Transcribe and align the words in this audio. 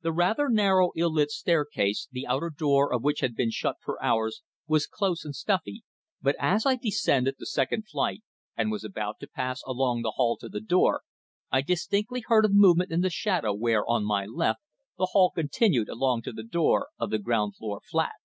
The 0.00 0.10
rather 0.10 0.48
narrow, 0.48 0.90
ill 0.96 1.12
lit 1.12 1.30
staircase, 1.30 2.08
the 2.10 2.26
outer 2.26 2.50
door 2.50 2.92
of 2.92 3.04
which 3.04 3.20
had 3.20 3.36
been 3.36 3.52
shut 3.52 3.76
for 3.80 4.02
hours, 4.02 4.42
was 4.66 4.88
close 4.88 5.24
and 5.24 5.36
stuffy, 5.36 5.84
but 6.20 6.34
as 6.40 6.66
I 6.66 6.74
descended 6.74 7.36
the 7.38 7.46
second 7.46 7.86
flight 7.86 8.24
and 8.56 8.72
was 8.72 8.82
about 8.82 9.20
to 9.20 9.28
pass 9.28 9.62
along 9.64 10.02
the 10.02 10.14
hall 10.16 10.36
to 10.38 10.48
the 10.48 10.60
door, 10.60 11.02
I 11.52 11.60
distinctly 11.62 12.24
heard 12.26 12.44
a 12.44 12.48
movement 12.48 12.90
in 12.90 13.02
the 13.02 13.08
shadow 13.08 13.54
where, 13.54 13.88
on 13.88 14.04
my 14.04 14.26
left, 14.26 14.62
the 14.98 15.10
hall 15.12 15.30
continued 15.30 15.88
along 15.88 16.22
to 16.22 16.32
the 16.32 16.42
door 16.42 16.88
of 16.98 17.10
the 17.10 17.20
ground 17.20 17.54
floor 17.54 17.80
flat. 17.88 18.16